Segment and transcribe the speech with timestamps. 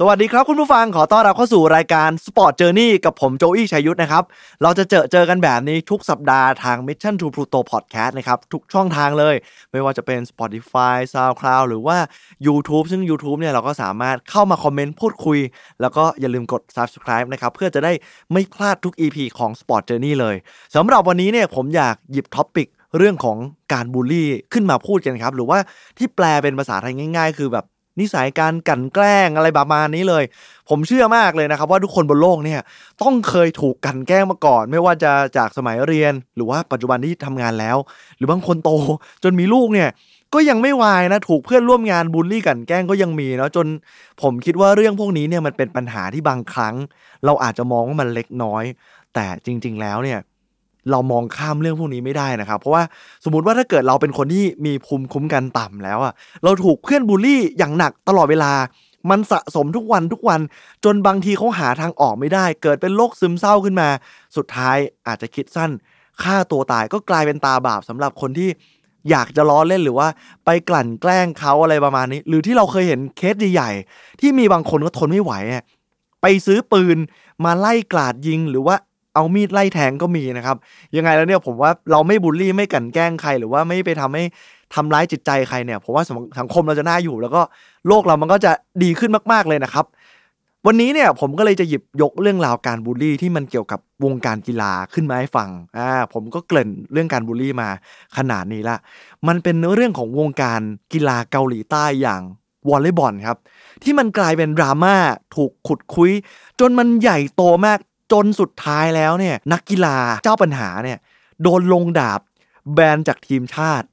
[0.00, 4.24] สวัสดีครับคุณผู้ฟังขอต้อนรับเข้าสู่รายการ Sport Journey กับผมโจอี้ชัยยุทธนะครับ
[4.62, 9.34] เราจะเจอเจอกันแบบนี้ทุกสัปดาห์ทาง Mission to Pluto Podcast นะครับ ทุกช่องทางเลย
[9.72, 11.98] ไม่ว่าจะเป็น Spotify SoundCloud หรือว่า
[12.46, 15.38] YouTube ซึ่ง YouTube เนี่ยเราก็สามารถเข้ามาคอมเมนต์พูดคุย
[15.80, 17.92] แล้วก็อย่าลืมกด Subscribe นะครับ เพื่อจะได้
[18.32, 20.36] ไม่พลาดทุก EP ของ Sport Journey เลย
[20.76, 23.36] สำหรับวันนี้เนี่ยผมอยากหยิบ topic เรื่องของ
[23.72, 25.58] การบูลลี่ขึ้นมาพูดกันครับ หรือว่า
[25.98, 27.66] ที่แปลเป็นภาษาไทยง่าย ๆ คือแบบ
[28.00, 30.24] นิสัยการกั่นแกล้งอะไรประมาณนี้เลย
[30.68, 32.60] ผมเชื่อมากเลยนะครับว่าทุกคนบนโลกเนี่ย
[33.02, 37.76] ต้องเคยถูกกั่นแกล้งมาก่อน ไม่ว่าจะจากสมัยเรียน หรือว่าปัจจุบันที่ทำงานแล้ว
[38.16, 38.70] หรือบางคนโต
[39.24, 39.88] จนมีลูกเนี่ย
[40.34, 43.66] ก็ยังไม่วายนะถูกเพื่อนร่วมงานบูลลี่กันแกล้งก็ยังมีเนาะจน
[44.22, 46.74] ผมคิดว่าเรื่องพวกนี้เนี่ยมันเป็นปัญหาที่บางครั้ง
[47.24, 48.64] เราอาจจะมองว่ามันเล็กน้อย
[49.14, 50.18] แต่จริง ๆ แล้วเนี่ย
[50.90, 52.82] เรามองข้ามเรื่องพวกนี้ไม่ได้นะครับ เพราะว่า
[53.24, 56.12] สมมติว่าถ้าเกิดเราเป็นคนที่มีภูมิคุ้มกันต่ำแล้วอะ
[56.44, 58.52] เราถูกเพื่อนบูลลี่อย่างหนักตลอดเวลา
[59.10, 60.40] มันสะสมทุกวันทุกวัน
[60.84, 63.88] จนบางทีเขาหาทางออกไม่ได้ เกิดเป็นโรคซึมเศร้าขึ้นมา
[64.36, 65.70] สุดท้ายอาจจะคิดสั้น
[66.22, 68.48] ฆ่าตัวตายก็กลายเป็นตาบาปสำหรับคนที่
[69.10, 70.08] อยากจะล้อเล่นหรือว่า
[70.44, 75.32] ไปกลั่นแกล้งเขาอะไรประมาณนี้ หรือที่เราเคยเห็นเคสใหญ่ๆที่มีบางคนก็ทนไม่ไหว
[76.22, 76.98] ไปซื้อปืน
[77.44, 78.76] มาไล่กราดยิง หรือว่า
[79.18, 80.56] เอามีดไล่แทงก็มีนะครับ
[80.96, 84.24] ยังไงแล้วเนี่ยผมว่าเราไม่บูลลี่ไม่กลั่นแกล้งใครหรือว่าไม่ไปทำให้
[84.74, 87.42] ทำร้ายจิตใจใครเนี่ยผมว่าสังสังคมเราจะน่าอยู่ แล้วก็
[87.88, 88.52] โลกเรามันก็จะ
[88.82, 89.86] ดีขึ้นมาก ๆเลยนะครับ
[90.66, 97.68] วันนี้เนี่ยผมก็เลยจะหยิบยกเรื่องราวการบูลลี่ที่มันเกี่ยวกับวงการกีฬาขึ้นมาให้ฟังอ่าผมก็เกริ่นเรื่องการบูลลี่มา
[98.16, 98.76] ขนาดนี้ละ
[99.28, 100.60] มันเป็นเรื่องของวงการ
[100.92, 102.22] กีฬาเกาหลีใต้อย่าง
[102.68, 103.38] วอลเลย์บอลครับ
[103.82, 104.94] ที่มันกลายเป็นดราม่า
[105.36, 106.10] ถูกขุดคุย
[106.60, 107.78] จนมันใหญ่โตมาก
[108.12, 110.98] จนสุดท้ายแล้วเนี่ยนักกีฬาเจ้าปัญหาเนี่ย
[111.42, 112.20] โดนลงดาบ
[112.74, 113.86] แบนจากทีมชาติ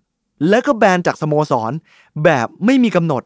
[0.50, 1.72] แล้วก็แบนจากสโมสร
[2.24, 3.24] แบบไม่มีกำหนด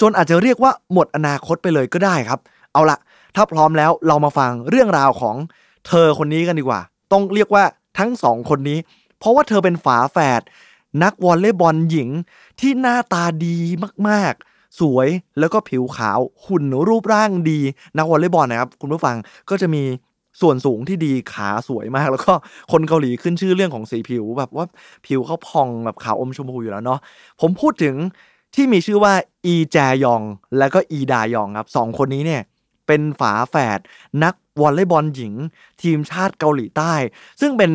[0.00, 2.40] จนอาจจะเรียกว่าหมดอนาคตไปเลยก็ได้ครับ
[2.72, 2.98] เอาละ
[3.34, 5.36] ถ้าพร้อมแล้วเรามาฟังเรื่องราวของ
[5.88, 6.80] เธอคนนี้กันดีกว่า
[7.12, 7.64] ต้องเรียกว่า
[7.98, 8.78] ทั้งสองคนนี้
[9.18, 10.42] เพราะว่าเธอเป็นฝาแฝด
[11.02, 12.08] นักวอลเลย์บอลหญิง
[12.60, 13.58] ที่หน้าตาดี
[14.08, 15.08] มากๆ สวย
[15.38, 17.60] แล้วก็ผิวขาวหุ่นรูปร่างดี
[17.98, 19.16] นักวอลเลย์บอลนะครับ คุณผู้ฟัง
[19.50, 19.82] ก็จะมี
[20.40, 22.32] ส่วนสูงที่ดีขาสวยมาก แล้วก็
[22.72, 24.64] คนเกาหลีขึ้นชื่อเรื่องของสีผิวแบบว่า
[25.06, 27.00] ผิวเขาผ่องแบบขาวอมชมพูอยู่แล้วเนาะ
[27.40, 27.94] ผมพูดถึง
[28.54, 29.14] ที่มีชื่อว่า
[29.46, 30.22] อีแจยอง
[30.58, 32.42] และก็อีดายองครับสองคนนี้เนี่ย
[32.86, 33.78] เป็นฝาแฝด
[34.24, 35.34] นักวอลเลย์บอลหญิง
[35.82, 36.92] ทีมชาติเกาหลีใต้
[37.40, 37.70] ซึ่งเป็น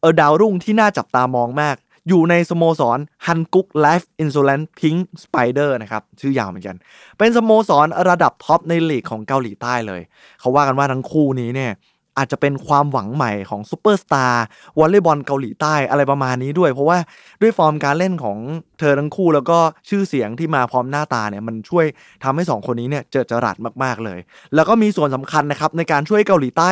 [0.00, 1.76] เออดาวรุ่งที่น่าจับตามองมาก
[2.08, 6.76] อยู่ในสโมสรฮันกุกไลฟ์อินซู a นพิงสไปเดอร์นะครับ ชื่อยาวเหมือนกัน
[7.18, 10.00] เป็นสโมสรระดับท็อปในลีกของเกาหลีใต้เลย
[10.40, 11.72] เขาว่ากันว่าทั้งคู่นี้เนี่ย
[12.18, 14.44] อาจจะเป็นความหวังใหม่ของซูเปอร์สตาร์
[14.78, 16.98] วอลเลย์บอลเกาหลีใต้อะไรประมาณนี้ด้วย เพราะว่า
[17.42, 18.38] ด้วยฟอร์มการเล่นของ
[18.80, 19.58] เธอทั้งคู่แล้วก็
[19.88, 21.86] ชื่อเสียงที่มาพร้อมหน้าตาเนี่ยมันช่วย
[22.24, 24.18] ทำให้ 2 คนนี้เนี่ยเจิดจรัสมากๆเลย
[24.54, 26.70] แล้วก็มีส่วนสำคัญนะครับในการช่วยเกาหลีใต้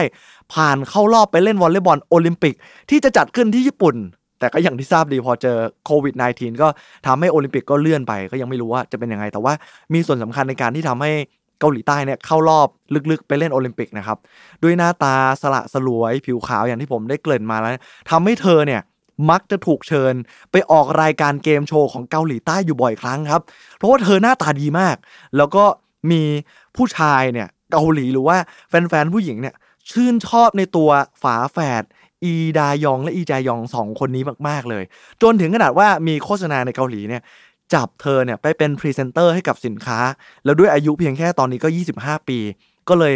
[0.53, 2.55] ผ่านเข้ารอบไปเล่นวอลเลย์บอลโอลิมปิก
[2.91, 3.97] ที่จะจัดขึ้นที่ญี่ปุ่น
[4.39, 5.57] แต่ก็อย่างที่ทราบดีพอเจอ
[5.87, 6.69] โควิด -19 ก็
[7.07, 9.53] ทำให้โอลิมปิกก็เลื่อนไปก็ยังไม่รู้ว่าจะเป็นยังไง แต่ว่า
[9.95, 11.13] มีส่วนสำคัญในการที่ทำให้
[11.61, 12.69] เกาหลีใต้เนี่ยเข้ารอบ
[13.11, 14.19] ลึกๆ ไปเล่นโอลิมปิกนะครับ
[14.63, 17.71] ด้วยหน้าตาสละสลวยผิวขาวอย่างที่ผมได้เกริ่นมาแล้ว
[18.11, 18.81] ทำให้เธอเนี่ย
[19.31, 20.15] มักจะถูกเชิญ
[20.53, 23.43] ไปออกรายการเกมโชว์ของเกาหลีใต้อยู่บ่อยครั้งครับ
[23.77, 24.97] เพราะว่าเธอหน้าตาดีมาก
[25.37, 25.65] แล้วก็
[26.11, 26.23] มี
[26.77, 28.37] ผู้ชายเนี่ยเกาหลีหรือว่า
[28.69, 29.55] แฟนๆผู้หญิงเนี่ย
[29.91, 30.91] ชื่นชอบในตัว
[31.23, 31.85] ฝาแฝด
[32.25, 34.85] อีดายองและอีจายองสองคนนี้มากๆเลย
[35.23, 37.23] จนถึงขนาดว่ามีโฆษณาในเกาหลีเนี่ย
[37.75, 39.99] จับเธอเนี่ยไปเป็นพรีเซนเตอร์ให้กับสินค้า
[40.45, 42.39] แล้วด้วยอายุเพียงแค่ตอนนี้ก็ 25 ปี
[42.89, 43.15] ก็เลย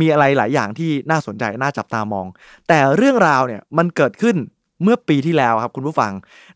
[0.00, 2.26] มีอะไรหลายอย่างที่น่าสนใจน่าจับตามอง
[2.68, 4.36] แต่เรื่องราวเนี่ยมันเกิดขึ้น
[4.82, 6.12] เมื่อปีที่แล้วครับคุณผู้ฟัง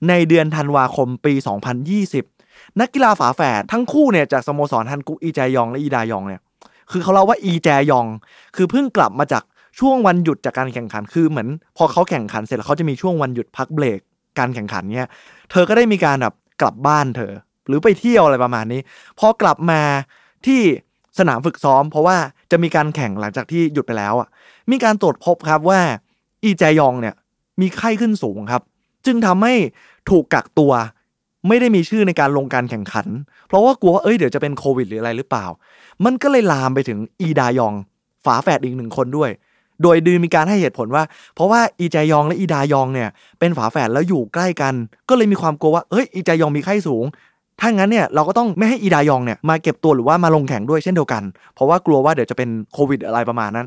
[0.09, 1.35] ในเดือนธันวาคมปี
[2.07, 6.41] 2020 นักกีฬาฝาแฝดทั้งคู่เนี่ยจากสโมสรฮันกุอีแจยองและอีดายองเนี่ย
[6.91, 8.07] คือเขาเล่าว่าอีแจยอง
[8.57, 9.43] คือเพิ่งกลับมาจาก
[9.79, 14.01] ช่วงวันหยุดจากการแข่งขันคือเหมือน พอเขาแข่งขันเสร็จแล้วเขาจะมีช่วงวันหยุดพักเบรก
[14.39, 15.09] การแข่งขันเนี่ย
[15.51, 17.33] เธอก็ได้มีการแบบ กลับบ้านเธอ
[17.67, 18.81] หรือไปเที่ยวอะไรประมาณนี้
[19.19, 19.81] พอกลับมา
[20.47, 20.61] ที่
[21.19, 22.17] สนามฝึกซ้อม เพราะว่า
[22.51, 24.29] จะมีการแข่งหลังจากที่หยุดไปแล้วอะ
[24.71, 25.81] มีการตรวจพบครับว่า
[26.45, 27.15] อีแจยองเนี่ย
[27.61, 28.63] มีไข้ขึ้นสูงครับ
[29.07, 29.55] จึงทำให้
[30.11, 30.73] ถูกกักตัว
[31.49, 33.07] ไม่ได้มีชื่อในการลงการแข่งขัน
[33.47, 35.47] เพราะว่ากลัวว่าเอ้ยเดี๋ยวจะเป็นโควิดหรืออะไรหรือเปล่า
[36.05, 37.75] มันก็เลยลามไปถึงอีดายอง
[38.25, 39.31] ฝาแฝดอีกหนึ่งคนด้วย
[39.83, 41.03] โดยดือมีการให้เหตุผลว่า
[41.35, 43.09] เพราะว่าอีจายองและอีดายองเนี่ย
[43.39, 44.75] เป็นฝาแฝดแล้วอยู่ใกล้กัน
[45.09, 47.05] ก็เลยมีความกลัวว่าเฮ้ยอีจายองมีไข้สูง
[47.61, 51.23] ถ้างั้นเนี่ยเราก็ต้องไม่ให้อีดายองเนี่ยมาเก็บตัวหรือว่ามาลงแข่งด้วยเช่นเดียวกัน
[51.55, 53.67] เพราะว่ากลัวว่าเดี๋ยวจะเป็นโควิดอะไรประมาณนั้น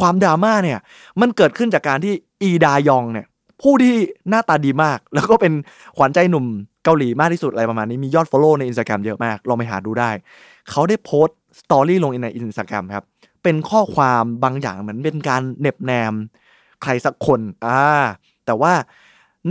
[0.00, 0.78] ความดราม่าเนี่ย
[1.20, 2.12] มันเกิดขึ้นจากการที่
[2.42, 3.26] อีดายองเนี่ย
[3.62, 3.96] ผู้ที่
[4.28, 5.52] หน้าตาดีมาก แล้วก็เป็น
[5.96, 6.44] ขวัญใจหนุ่ม
[6.84, 10.10] เกาหลีมากที่สุดอะไรประมาณนี้มียอด Follow ใน Instagram เยอะมากลองไปหาดูได้
[10.70, 13.04] เขาได้โพสต์สตอรี่ลงใน Instagram ครับ
[13.42, 16.14] เป็นข้อความบางอย่างเหมือนเป็นการเหน็บแนม
[16.82, 17.80] ใครสักคนอ่า
[18.46, 18.72] แต่ว่า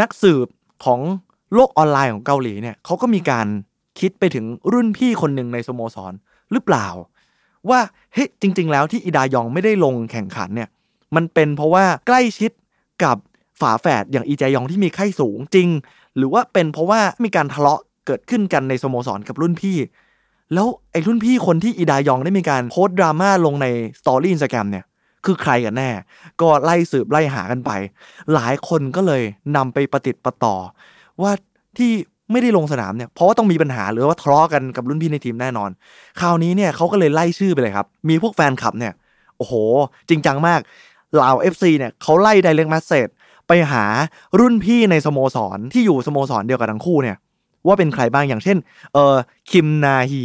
[0.01, 0.47] นักสืบ
[0.85, 0.99] ของ
[1.53, 3.47] โลกออนไลน์ของเกาหลีเนี่ยเขาก็มีการ
[3.99, 6.13] คิดไปถึงรุ่นพี่คนหนึ่งในสโมสร
[6.51, 6.87] หรือเปล่า
[7.69, 7.79] ว่า
[8.13, 10.69] เฮ้ยจริง ๆ แล้วที่อีดายองไม่ได้ลงแข่งขันเนี่ย
[11.15, 12.51] มันเป็นเพราะว่าใกล้ชิด
[13.03, 13.17] กับ
[13.61, 15.69] ฝาแฝดอย่างอีแจยองที่มีไข้สูงจริง
[16.17, 19.77] หรือว่าเป็นเพราะว่ามีการทะเลาะเกิดขึ้นกันในสโมสรกับรุ่นพี่
[20.53, 23.67] แล้วไอ้รุ่นพี่คนที่อีดายองได้มีการโพสต์ดราม่าลงใน
[23.99, 24.85] story Instagram เนี่ย
[25.25, 25.89] คือใครกันแน่
[26.41, 27.71] ก็ไล่สืบไล่หากันไป
[28.33, 29.21] หลายคนก็เลย
[29.55, 30.55] นำไปประติดประต่อ
[31.21, 31.31] ว่า
[31.77, 31.91] ที่
[32.31, 35.69] ไม่ได้ลงสนามเนี่ยเพราะว่าต้องมีปัญหาหรือว่าทะเลาะกันกับรุ่นพี่ในทีมแน่นอน
[36.19, 38.93] คราวนี้เนี่ยเขาก็เลยไล่ชื่อไปเลยครับ มีพวกแฟนคลับเนี่ย
[39.37, 39.53] โอ้โห
[40.09, 40.59] จริงจังมาก
[41.13, 43.07] เหล่า FC เนี่ยเขาไล่ direct message
[43.47, 43.83] ไปหา
[44.39, 47.17] รุ่นพี่ในสโมสรที่อยู่สโมสรเดียวกับทั้งคู่เนี่ย
[47.67, 48.57] ว่าเป็นใครบ้างอย่างเช่น
[48.93, 49.15] เออ
[49.51, 50.23] คิมนาฮี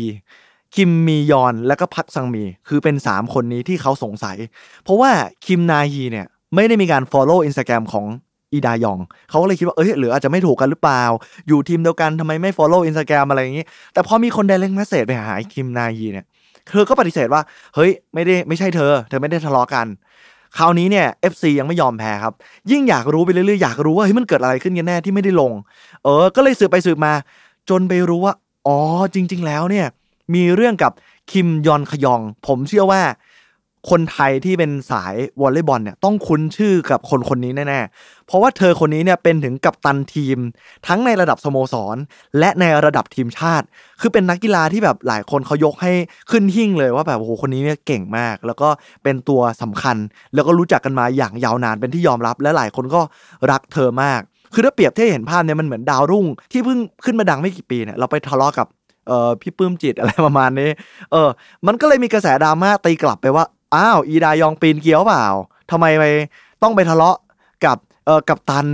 [0.74, 4.36] คิมมียอนแล้วก็พักซังมีคือเป็น 3 คนนี้ที่เขาสงสัย
[4.84, 5.10] เพราะว่า
[5.46, 8.06] คิมนาฮีเนี่ยไม่ได้มีการ follow Instagram ของ
[8.52, 8.98] อีดายอง
[9.30, 11.02] เขาก็เลยคิดว่า เอ้ยหรืออาจจะไม่ถูกกันหรือเปล่า
[11.48, 16.26] อยู่ทีมเดียวกันทำไมไม่ follow Instagram อะไรอย่างนี้ แต่พอมีคน direct message ไปหาคิมนาฮีเนี่ย
[16.68, 17.42] เธอก็ปฏิเสธว่า
[17.74, 19.86] เฮ้ย ไม่ได้ไม่ใช่เธอ เธอไม่ได้ทะเลาะกัน
[20.58, 22.34] คราวนี้เนี่ย FC ยังไม่ยอมแพ้ครับ
[22.70, 25.52] ยิ่งอยากรู้ไปเรื่อยๆ อยากรู้ว่าเฮ้ยมันเกิดอะไรขึ้นกันแน่ที่ไม่ได้ลง
[26.04, 27.12] เออ ก็เลยสืบไปสืบมา
[27.70, 28.34] จนไปรู้ว่า
[28.66, 28.78] อ๋อ
[29.14, 29.86] จริง ๆ แล้วเนี่ย
[30.34, 30.92] มีเรื่องกับ
[31.32, 33.02] คิมยอนขยอง ผมเชื่อว่า
[33.90, 40.38] คนไทยที่เป็นสายวอลเลย์บอลเนี่ยต้องคุ้นชื่อกับคนคนนี้แน่ๆ เพราะว่าเธอคนนี้เนี่ยเป็นถึงกัปตันทีม
[40.86, 41.96] ทั้งในระดับสโมสร
[42.38, 43.66] และในระดับทีมชาติ
[44.00, 45.92] คือเป็นนักกีฬาที่แบบหลายคนเขายกให้
[46.30, 48.68] ขึ้นหิ่งเลยว่าแบบโอ้โหคนนี้เนี่ยเก่งมาก แล้วก็
[49.02, 49.96] เป็นตัวสำคัญ
[50.34, 53.00] แล้วก็รู้จักกันมาอย่างยาวนานเป็นที่ยอมรับ และหลายคนก็
[53.50, 54.20] รักเธอมาก
[54.54, 58.66] คือถ้าเปรียบเทียบเห็นภาพเนี่ยมันเหมือนดาวรุ่ง ที่เพิ่งขึ้นมาดังไม่กี่ปีเนี่ยเราไปทะเลาะกับ
[59.08, 60.70] เออพี่ปื้มจิตอะไรประมาณนี้
[61.12, 61.28] เออ
[61.66, 65.26] มันก็เลยมีกระแสดราม่าตีกลับไปว่า อ้าวอีดายองปีนเกียวเปล่า
[65.70, 66.04] ทำไมไป
[66.62, 67.16] ต้องไปทะเลาะ
[67.64, 68.66] กับเออกับตัน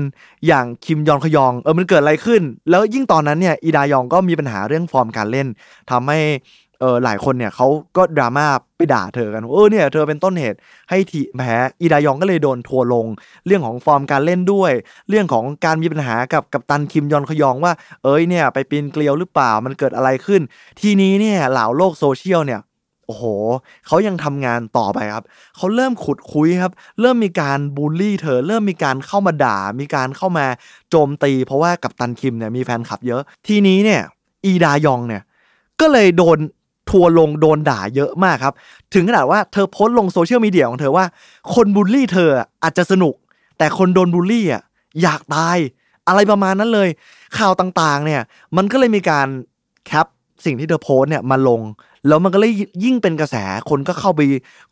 [0.46, 5.48] อย่างคิมยอนขยองเออมันเกิดอะไรขึ้น แล้วยิ่งตอนนั้นเนี่ยอีดายองก็มีปัญหาเรื่องฟอร์มการเล่น
[5.90, 6.18] ทำให้
[6.80, 7.66] เออหลายคนเนี่ยเขา
[7.96, 8.46] ก็ดราม่า
[8.76, 10.58] ไปด่าเธอกันเออเนี่ยเธอเป็นต้นเหตุ
[10.90, 13.06] ให้ทีแพ้อีดายองก็เลยโดนทัวลง
[13.46, 14.72] เรื่องของฟอร์มการเล่นด้วย
[15.08, 17.72] เรื่องของการมีปัญหากับกับตันคิมยอนขยองว่า
[18.04, 20.40] เอ้ยเนี่ยไปปีนเกลียวหรือเปล่ามันเกิดอะไรขึ้น
[20.80, 22.60] ทีนี้เนี่ยเหล่าโลกโซเชียลเนี่ย
[23.08, 23.24] โอ้โห
[23.86, 25.24] เขายังทำงานต่อไปครับ
[25.56, 30.46] เขาเริ่มขุดคุยครับ เริ่มมีการบูลลี่เธอ เริ่มมีการเข้ามาด่า มีการเข้ามา
[30.90, 34.02] โจมตี เพราะว่ากับตันคิมเนี่ยมีแฟนคลับเยอะ ทีนี้เนี่ย
[34.44, 35.22] อีดายองเนี่ย
[35.80, 36.38] ก็เลยโดน
[36.90, 38.54] ทัวร์ลงโดนด่าเยอะมากครับ
[38.94, 41.04] ถึงขนาดว่าเธอโพสต์ลงโซเชียลมีเดียของเธอว่า
[41.54, 42.30] คนบูลลี่เธอ
[42.62, 43.14] อาจจะสนุก
[43.58, 44.62] แต่คนโดนบูลลี่อะ
[45.02, 45.58] อยากตาย
[46.08, 46.88] อะไรประมาณนั้นเลย
[47.38, 48.22] ข่าวต่างๆ เนี่ย
[48.56, 49.28] มันก็เลยมีการ
[49.86, 50.06] แคป
[50.44, 51.60] สิ่งที่เธอโพสต์เนี่ยมาลง
[52.06, 52.52] แล้วมันก็เลย
[52.84, 53.36] ยิ่งเป็นกระแส
[53.70, 54.20] คนก็เข้าไป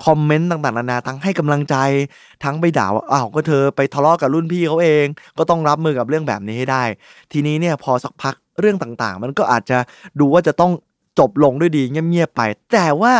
[0.04, 1.76] คอมเมนต์ต่างๆนานาทั้งให้กำลังใจ
[2.44, 5.06] ทั้งไปด่าว่าอ้าวก็เธอไปทะเลาะกับรุ่นพี่เขาเอง
[5.38, 6.84] ก็ต้องรับมือกับเรื่องแบบนี้ให้ได้
[7.32, 9.78] ทีนี้เนี่ยพอสักพักเรื่องต่างๆ มันก็อาจจะ
[10.20, 10.72] ดูว่าจะต้อง
[11.18, 12.42] จบลงด้วยดีเงียบๆไป
[12.72, 13.14] แต่ว่า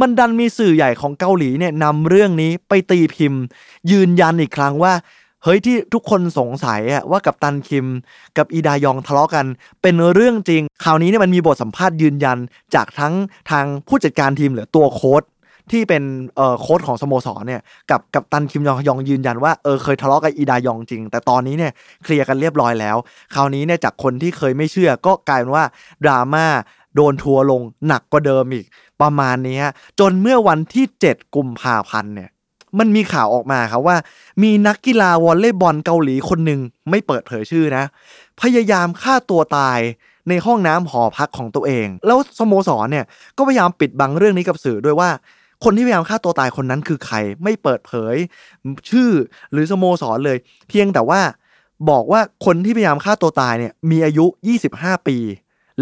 [0.00, 3.42] มันดันมีสื่อใหญ่ของเกาหลีเนี่ยนำเรื่องนี้ไปตีพิมพ์
[3.90, 4.92] ยืนยันอีกครั้งว่า
[5.44, 7.86] เฮ้ยที่ทุกคนสงสัยอะว่ากับตันคิม
[8.38, 9.46] กับอีดายองทะเลาะกัน
[9.82, 12.38] เป็นเรื่องจริง คราวนี้เนี่ยมันมีบทสัมภาษณ์ยืนยัน
[12.74, 13.14] จากทั้ง
[13.50, 15.22] ทางผู้จัดการทีมหรือตัวโค้ช
[15.70, 16.02] ที่เป็น
[16.36, 21.72] เอ่อโค้ชของสโมสรเนี่ยกับกับตันคิมยองยองยืนยันว่าเออเคยทะเลาะกับอีดายองจริง แต่ตอนนี้เนี่ย
[22.04, 22.96] เคลียร์กันเรียบร้อยแล้ว
[23.34, 25.64] คราวนี้เนี่ยจากคนที่เคยไม่เชื่อก็กลายเป็นว่า
[26.04, 26.46] ดราม่า
[26.94, 28.66] โดนทัวลงหนักกว่าเดิมอีก
[29.00, 29.60] ประมาณนี้
[30.00, 32.30] จนเมื่อวันที่ 7 กุมภาพันธ์เนี่ย
[32.78, 33.96] มันมีข่าวออกมาครับว่า
[34.42, 36.60] มีนักกีฬาวอลเลย์บอลเกาหลีคนหนึ่ง
[36.90, 37.84] ไม่เปิดเผยชื่อนะ
[38.42, 39.80] พยายามฆ่าตัวตาย
[40.28, 43.04] ในห้องน้ำหอพักของตัวเอง แล้วสโมสรเนี่ย
[43.36, 45.10] ก็พยายามปิดบังเรื่องนี้กับสื่อด้วยว่า
[45.64, 48.16] คนที่พยายามฆ่าตัวตายคนนั้นคือใคร ไม่เปิดเผย
[48.90, 49.10] ชื่อ
[49.52, 51.20] หรือสโมสรเลย เพียงแต่ว่า
[51.90, 54.26] บอกว่าคนที่พยายามฆ่าตัวตายเนี่ยมีอายุ
[54.66, 55.18] 25 ปี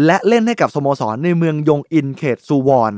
[0.05, 2.93] และเล่นให้กับสโมสรในเมืองยงอินเขตซูวอน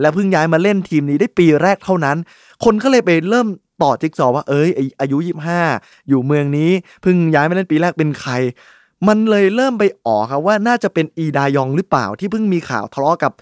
[0.00, 2.16] และเพิ่งย้ายมาเล่นทีมนี้ได้ปีแรกเท่านั้น
[2.64, 3.46] คนก็เลยไปเริ่ม
[3.82, 4.68] ต่อจิ๊กซอว่าเอ้ย
[5.00, 5.16] อายุ
[5.62, 6.70] 25 อยู่เมืองนี้
[7.02, 8.32] เพิ่งย้ายมาเล่นปีแรกเป็นใคร
[9.08, 13.32] มันเลยเริ่มไปอ๋อครับว่าน่าจะเป็นอีดายองหรือเปล่าที่เพิ่งมีข่าวทะเลาะกับ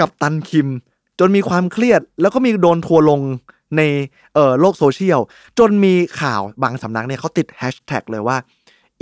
[0.00, 0.68] กัปตันคิม
[1.18, 3.20] จนมีความเครียด แล้วก็มีโดนทัวร์ลง
[3.76, 3.82] ใน
[4.34, 5.20] เอ่อโลกโซเชียล
[5.58, 8.36] จนมีข่าวบางสำนักเนี่ยเขาติดแฮชแท็กเลยว่า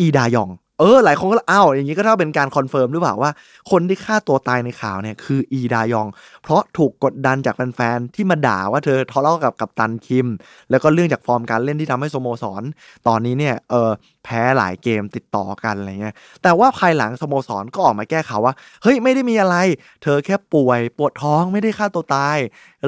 [0.00, 3.30] อีดายอง เออหลายคนก็อ้าวอย่างนี้ก็เท่ากับเป็นการ confirm หรือเปล่าว่า
[3.70, 6.08] คนที่ฆ่าตัวตายในข่าวเนี่ยคืออีดายอง
[6.42, 10.26] เพราะถูกกดดันจากแฟนๆที่มาด่าว่าเธอทะเลาะกับกัปตันคิม
[10.70, 12.62] แล้วก็เรื่องจากฟอร์มการเล่นที่ทำให้สโมสร
[13.06, 13.90] ตอนนี้เนี่ยเออ
[14.24, 19.56] แพ้หลายเกมติดต่อกันอะไรเงี้ยแต่ว่าภายหลังสโมสรก็ออกมาแก้ข่าวว่าเฮ้ยไม่ได้มีอะไร
[20.02, 22.38] เธอแค่ป่วยปวดท้องไม่ได้ฆ่าตัวตาย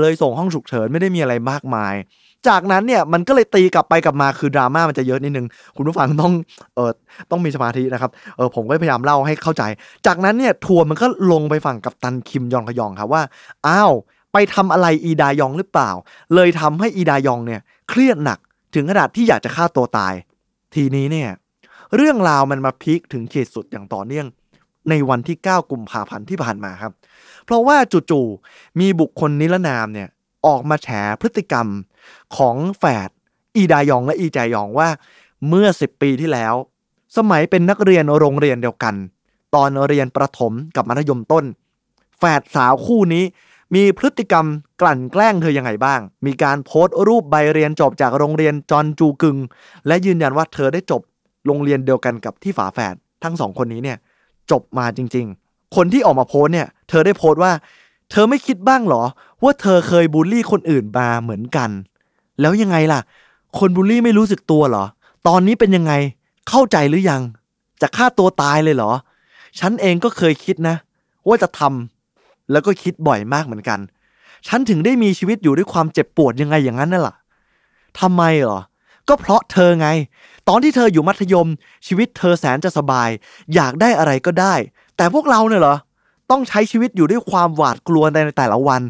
[0.00, 1.94] เลยส่งห้องฉุกเฉินไม่ได้มีอะไรมากมาย
[2.48, 6.32] จากนั้นเนี่ยมันก็เลยตีกลับไปกลับมาคือดราม่ามันจะเยอะนิดนึง คุณผู้ฟังต้อง
[6.74, 6.90] เออ
[7.30, 9.62] ต้องมีสมาธินะครับเออผมก็พยายามเล่าให้เข้าใจ
[10.06, 13.22] จากนั้นเนี่ยทัวร์มันก็ลงไปฝั่งกับตันคิมยองขยองครับว่า
[13.68, 13.92] อ้าว
[14.32, 15.90] ไปทำอะไรอีดายองหรือเปล่า
[16.34, 18.38] เลยทำให้อีดายองเนี่ยเครียดหนัก
[18.74, 20.14] ถึงขนาดที่อยากจะฆ่าตัวตาย
[20.74, 21.30] ทีนี้เนี่ย
[21.96, 24.26] เรื่องราวมันมาพีคถึงขีดสุดอย่างต่อเนื่อง
[24.90, 26.92] ในวันที่ 9 กุมภาพันธ์ที่ผ่านมาครับ
[27.44, 27.76] เพราะว่า
[28.10, 30.08] จู่ๆมีบุคคลนิรนามเนี่ย
[30.46, 30.88] ออกมาแฉ
[31.20, 31.66] พฤติกรรม
[32.36, 33.08] ของแฝด
[33.56, 34.88] อีดายองและอีแจยองว่า
[35.48, 36.54] เมื่อ 10 ปีที่แล้ว
[37.16, 38.94] สมัยเป็นนักเรียนโรงเรียนเดียวกัน
[39.54, 41.44] ตอนเรียนประถมกับมัธยมต้น
[42.18, 43.24] แฝดสาวคู่นี้
[43.74, 44.46] มีพฤติกรรม
[44.80, 49.36] กลั่นแกล้งเธอยังไงบ้าง มีการโพสต์รูปใบเรียนจบจากโรงเรียนจอนจูกึง
[49.86, 51.02] และยืนยันว่าเธอได้จบ
[51.46, 53.98] โรงเรียนเดียวกันกับที่ฝาแฝดทั้งสองคนนี้เนี่ย
[54.50, 57.52] จบมาจริง ๆ คนที่ออกมาโพสเนี่ย เธอได้โพสต์ว่า
[58.10, 59.04] เธอไม่คิดบ้างหรอ
[59.42, 61.70] ว่าเธอเคยบูลลี่คนอื่นมาเหมือนกัน
[62.40, 63.00] แล้วยังไงล่ะ
[63.58, 64.84] คนบูลลี่ไม่รู้สึกตัวเหรอ
[65.28, 65.92] ตอนนี้เป็นยังไง
[66.48, 67.22] เข้าใจหรือยัง
[67.82, 68.92] จะฆ่าตัวตายเลยเหรอ
[69.58, 70.76] ฉันเองก็เคยคิดนะ
[71.28, 73.78] ว่าจะทำแล้วก็คิดบ่อยมากเหมือนกัน
[74.48, 77.14] ฉันถึงได้มีชีวิตอยู่ด้วยความเจ็บปวดยังไงอย่างนั้นน่ะล่ะ
[78.00, 78.58] ทำไมเหรอ
[79.08, 79.88] ก็เพราะเธอไง
[80.48, 81.48] ตอนที่เธออยู่มัธยม
[81.86, 83.08] ชีวิตเธอแสนจะสบาย
[83.54, 84.54] อยากได้อะไรก็ได้
[84.96, 85.76] แต่พวกเราเนี่ยเหรอ
[86.30, 88.82] ต้องใช้ชีวิตอยู่ด้วยความหวาดกลัวในแต่ละวัน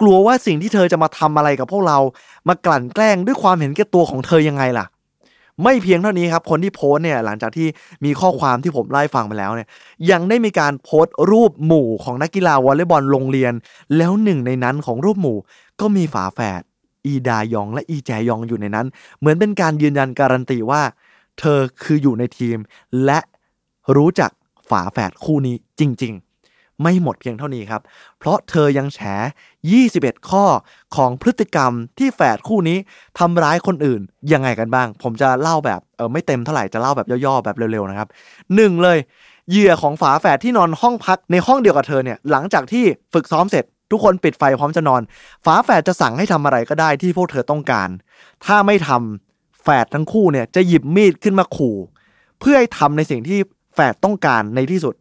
[0.00, 1.98] กลัวว่าสิ่งที่เธอจะมาทำอะไรกับพวกเรา
[2.48, 4.86] มากลั่นแกล้งด้วยความเห็นแก่ตัวของเธอยังไงล่ะ
[5.62, 7.66] ไม่เพียงเท่านี้ครับ คนที่โพสเนี่ยหลังจากที่
[8.04, 9.68] มีข้อความที่ผมไล่ฟังไปแล้วเนี่ย
[10.10, 13.52] ยังได้มีการโพสต์รูปหมู่ของนักกีฬาวอลเลย์บอลโรงเรียน
[13.96, 15.38] แล้วหนึ่งในนั้นของรูปหมู่
[15.80, 16.60] ก็มีฝาแฝด
[17.06, 18.86] อีดายองและอีแจยองอยู่ในนั้น
[19.18, 20.82] เหมือนเป็นการยืนยันการันตีว่า
[21.38, 22.58] เธอคืออยู่ในทีม
[23.04, 23.18] และ
[23.96, 24.30] รู้จัก
[24.70, 26.29] ฝาแฝดคู่นี้จริง ๆ
[26.82, 27.82] ไม่หมดเพียงเท่านี้ครับ
[28.18, 29.00] เพราะเธอยังแฉ
[29.64, 30.44] 21 ข้อ
[30.96, 32.78] ของพฤติกรรมที่แฝดคู่นี้
[33.18, 34.00] ทำร้ายคนอื่น
[34.32, 38.08] ยังไงกันบ้าง ผมจะเล่าแบบเออไม่เต็มเท่าไหร่จะเล่าแบบย่อๆแบบเร็วๆนะครับ
[38.54, 38.98] หนึ่งเลย
[39.50, 42.84] เหยื่อของฝาแฝดที่นอนห้องพักในห้องเดียวกับเธอเนี่ยหลังจากที่
[43.14, 45.02] ฝึกซ้อมเสร็จ ทุกคนปิดไฟพร้อมจะนอน
[45.44, 47.88] ฝาแฝดจะสั่งให้ทำอะไรก็ได้ที่พวกเธอต้องการ
[48.44, 51.76] ถ้าไม่ทำแฝดทั้งคู่เนี่ยจะหยิบมีดขึ้นมาขู่
[52.40, 53.38] เพื่อให้ทำในสิ่งที่
[53.74, 54.94] แฝดต้องการในที่สุด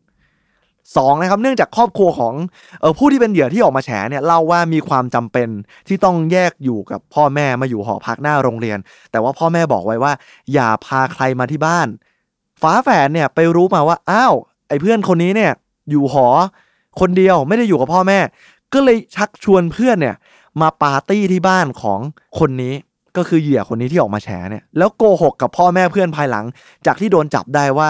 [0.97, 2.33] สองนะครับเนื่องจากครอบครัวของ
[2.83, 5.49] ออผู้ที่เป็นเหยื่อที่ออกมาแฉเนี่ยเล่าว่ามีความจำเป็น
[5.87, 8.77] ที่ต้องแยกอยู่กับพ่อแม่มาอยู่หอพักหน้าโรงเรียน
[9.11, 10.13] แต่ว่าพ่อแม่บอกไว้ว่า
[10.53, 11.87] อย่าพาใครมาที่บ้าน
[12.61, 14.33] ฝาแฝดเนี่ยไปรู้มาว่าอ้าว
[14.67, 15.51] ไอ้เพื่อนคนนี้เนี่ย
[15.89, 16.27] อยู่หอ
[16.99, 18.19] คนเดียวไม่ได้อยู่กับพ่อแม่
[18.73, 20.15] ก็เลยชักชวนเพื่อนเนี่ย
[20.61, 21.99] มาปาร์ตี้ที่บ้านของ
[22.39, 22.73] คนนี้
[23.17, 26.45] ก็คือเหยื่อคนนี้ที่ออกมาแฉเนี่ยแล้วโกหกกับพ่อแม่เพื่อนภายหลัง
[26.85, 27.89] จากที่โดนจับได้ว่า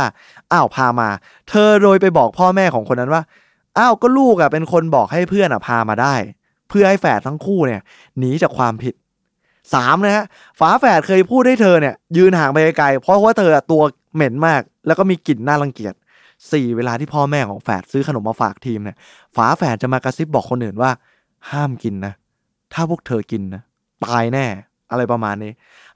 [0.51, 1.09] อ้าวพามา
[1.49, 3.23] เธอโดยไปบอกพ่อแม่ของคนนั้นว่า
[3.77, 6.15] อ้าวก็ลูกอะเป็นคนบอกให้เพื่อนอะพามาได้
[6.69, 7.81] เพื่อให้แฝดทั้งคู่เนี่ย
[8.17, 8.93] หนีจากความผิด
[9.73, 10.25] สามนะฮะ
[10.59, 13.81] ฝาแฝดเคยพูดให้เธอเนี่ย ยืนห่างไปไกลเพราะว่าเธอตัว
[14.15, 15.93] เหม็นมาก แล้วก็มีกลิ่นน่ารังเกียจ
[16.51, 18.97] สี่เวลาที่พ่อแม่ของแฝดซื้อขนมมาฝากทีมเนี่ย
[19.35, 20.91] ฝาแฝดจะมากระซิบบอกคนอื่นว่า
[21.51, 22.13] ห้ามกินนะ
[22.73, 23.61] ถ้าพวกเธอกินนะ
[24.05, 24.45] ตายแน่
[24.91, 25.51] อะไรประมาณนี้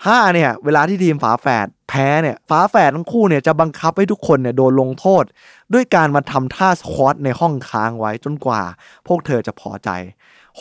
[0.06, 5.24] ห้าเนี่ยเวลาที่ทีมฝาแฝดแพ้เนี่ยฝาแฝดทั้งคู่เนี่ยจะบังคับให้ทุกคนเนี่ยโดนลงโทษ
[5.74, 8.62] ด้วยการมาทำท่าสควอตในห้องค้างไว้จนกว่า
[9.08, 9.90] พวกเธอจะพอใจ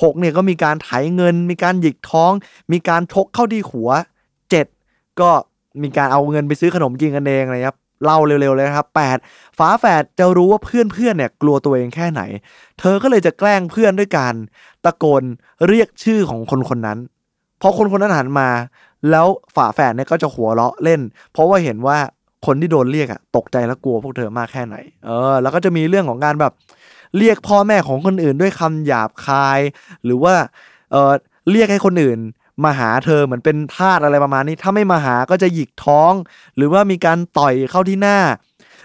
[0.01, 2.33] หกเนี่ยก็มีการไถเงิน มีการหยิกท้อง
[2.73, 3.91] มีการชกเข้าที่หัว
[4.51, 4.67] เจ็ด
[5.21, 5.31] ก็
[5.83, 9.19] มีการเอาเงินไปซื้อขนมกินกันเองเลยครับเล่าเร็วๆเลยนะครับแปด
[9.59, 12.23] ฝาแฝดจะรู้ว่าเพื่อนๆเนี่ยกลัวตัวเองแค่ไหน
[12.81, 14.35] เธอก็เลยจะแกล้งเพื่อนด้วยการ
[14.85, 15.23] ตะโกน
[15.69, 16.99] เรียกชื่อของคนคนนั้น
[17.62, 18.49] พอคนคนนั้นหันมา
[19.11, 19.26] แล้ว
[19.57, 21.00] ฝาแฝดเนี่ยก็จะหัวเราะเล่น
[21.33, 21.99] เพราะว่าเห็นว่า
[22.47, 24.76] คนที่โดนเรียกอะตกใจและกลัวพวกเธอมากแค่ไหน
[25.07, 26.52] เออ แล้วก็จะมีเรื่องของการแบบ
[27.16, 29.61] เรียกพ่อแม่ของคนอื่นด้วยคำหยาบคาย
[30.04, 30.35] หรือว่า
[30.92, 31.12] เออ
[31.50, 32.19] เรียกให้คนอื่น
[32.64, 36.12] มาหาเธอเหมือนเป็นทาสอะไรประมาณนี้ ถ้าไม่มาหาก็จะหยิกท้อง
[36.57, 38.19] หรือว่ามีการต่อยเข้าที่หน้า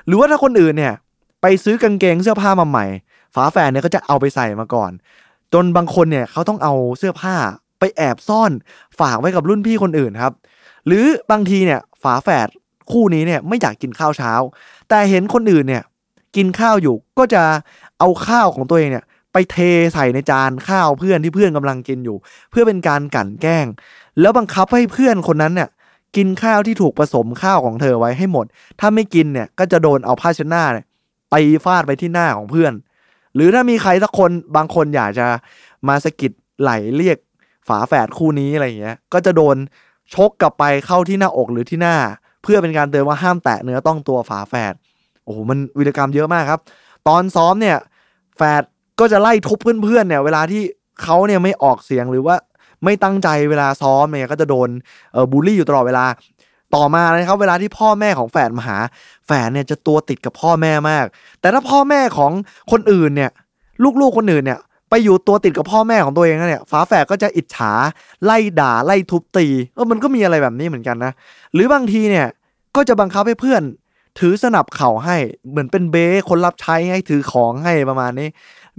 [0.07, 0.93] หรือว่าถ้าคนอื่นเนี่ย
[1.41, 2.85] ไปซื้อกางเกงเสื้อผ้ามาใหม่
[3.35, 4.91] ฝาแฝดเนี่ยก็จะเอาไปใส่มาก่อน
[5.53, 7.35] จนบางคนเนี่ยเขาต้องเอาเสื้อผ้า
[7.79, 8.51] ไปแอบซ่อน
[8.99, 10.33] ฝากไว้กับรุ่นพี่คนอื่นครับ
[10.87, 12.47] หรือบางทีเนี่ยฝาแฝด
[12.91, 14.33] คู่นี้เนี่ยไม่อยากกินข้าวเช้า
[14.89, 15.83] แต่เห็นคนอื่นเนี่ย
[16.35, 17.43] กินข้าวอยู่ก็จะ
[17.99, 19.57] เอาข้าวของตัวเองเนี่ยไปเท
[19.93, 22.17] ใส่ในจานข้าวเพื่อนที่เพื่อนกำลังกินอยู่
[22.51, 23.65] เพื่อเป็นการกั่นแกล้ง
[24.21, 25.69] แล้วบังคับให้เพื่อนคนนั้นเนี่ย
[26.15, 28.45] กินข้าวที่ถูกผสมข้าวของเธอไว้ให้หมด
[28.79, 30.85] ถ้าไม่กินเนี่ยก็จะโดนเอาผ้าเช็ดหน้าเนี่ย
[31.33, 32.73] ตีฟาดไปที่หน้าของเพื่อน
[33.35, 35.27] หรือถ้ามีใครสักคนบางคนอยากจะ
[35.87, 36.31] มาสะกิด
[36.61, 37.17] ไหลเรียก
[37.67, 39.55] ฝาแฝดคู่นี้อะไรอย่างเงี้ย ก็จะโดน
[40.13, 41.95] ชกกลับไปเข้าที่หน้าอกหรือที่หน้า
[42.43, 44.73] เพื่อเป็นการเตือนว่าห้ามแตะเนื้อต้องตัวฝาแฝด
[45.23, 46.59] โอ้โหมันวิรกรรมเยอะมากครับ
[47.07, 47.77] ตอนซ้อมเนี่ย
[48.37, 48.63] แฝด
[48.99, 50.61] ก็จะไล่ทุบเพื่อนๆเนี่ย เวลาที่
[51.03, 52.35] เขาเนี่ยไม่ออกเสียงหรือว่า
[52.83, 54.69] ไม่ตั้งใจเวลาซ้อมเนี่ยก็จะโดน
[55.13, 56.05] เออบูลลี่อยู่ตลอดเวลา
[56.75, 58.77] ต่อมานะครับ เวลาที่พ่อแม่ของแฝดมาหา
[59.25, 61.05] แฝดเนี่ยจะตัวติดกับพ่อแม่มาก
[61.41, 62.31] แต่ถ้าพ่อแม่ของ
[62.71, 63.31] คนอื่นเนี่ย
[64.01, 67.71] ลูกๆคนอื่นเนี่ย ไปอยู่ตัวติดกับพ่อแม่ของตัวเองเนี่ยฝาแฝดก็จะอิจฉา
[68.25, 71.11] ไล่ด่าไล่ทุบตีเออมันก็มีอะไรแบบนี้เหมือนกันนะ
[71.53, 72.27] หรือบางทีเนี่ย
[72.75, 73.63] ก็จะบังคับให้เพื่อน
[74.19, 75.17] ถือสนับเข่าให้
[75.49, 78.27] เหมือนเป็นเบ้คนรับใช้ให้ถือของให้ประมาณนี้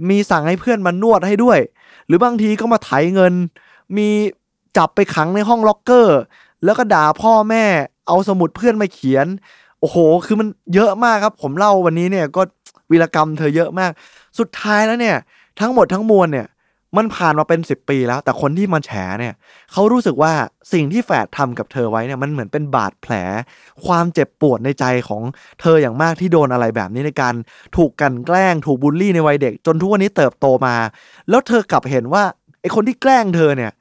[0.09, 1.59] มีสั่งให้เพื่อนมานวดให้ด้วย
[2.07, 3.33] หรือบางทีก็มาไถเงิน
[3.97, 4.09] มี
[4.77, 6.19] จับไปขังในห้องล็อกเกอร์
[6.63, 7.65] แล้วก็ด่าพ่อแม่
[8.07, 9.27] เอาสมุดเพื่อนมาเขียน
[9.79, 12.41] โอ้โห คือมันเยอะมากครับ ผมเล่าวันนี้เนี่ยก็
[12.91, 13.91] วีรกรรมเธอเยอะมาก
[14.39, 15.17] สุดท้ายแล้วเนี่ย
[15.61, 16.47] ทั้งหมดทั้งมวลเนี่ย
[16.97, 19.33] มันผ่านมาเป็น 10 ปีแล้ว แต่คนที่มาแฉเนี่ย
[19.71, 20.33] เขารู้สึกว่า
[20.73, 23.13] สิ่งที่แฝดทำกับเธอไว้เนี่ยมันเหมือนเป็นบาดแผล
[23.85, 25.21] ความเจ็บปวดในใจของ
[25.61, 27.35] เธออย่างมากที่โดนอะไรแบบนี้ในการ
[27.77, 30.75] ถูกกันแกล้ง ถูกบูลลี่ในวัยเด็ก จนทุกวันนี้เติบโตมา
[31.29, 32.23] แล้วเธอกลับเห็นว่า
[32.61, 33.71] ไอ้คนที่แกล้งเธอเนี่ย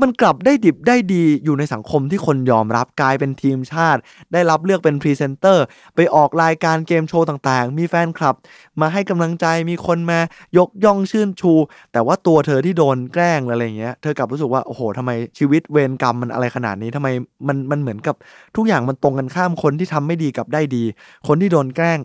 [0.00, 4.00] มันกลับได้ดิบได้ดีอยู่ในสังคมที่คนยอมรับกลายเป็นทีมชาติ
[4.32, 8.34] ได้รับเลือกเป็นพรีเซนเตอร์ ไปออกรายการเกมโชว์ต่างๆ มีแฟนคลับ
[8.80, 10.20] มาให้กำลังใจมีคนมา
[10.58, 11.52] ยกย่องเชิดชู
[11.92, 17.08] แต่ว่าตัวเธอที่โดนแกล้งอะไรเงี้ยเธอกลับรู้สึกว่าโอ้โหทำไมชีวิตเวรกรรมมันอะไรขนาดนี้ทำไม
[17.48, 18.16] มันมันเหมือนกับ
[18.56, 20.84] ทุกอย่างมันตรงกันข้ามคนที่ทำไม่ดีกลับได้ดี
[21.26, 21.98] คนที่โดนแกล้ง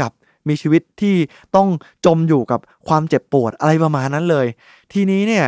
[0.00, 0.12] กลับ
[0.48, 1.16] มีชีวิตที่
[1.56, 1.68] ต้อง
[2.06, 4.46] จมอยู่กับความเจ็บปวดอะไรประมาณนั้นเลย
[4.92, 5.46] ทีนี้เนี่ย